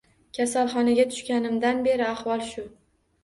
[0.37, 2.65] Kasalxonaga tushganimdan beri ahvol shu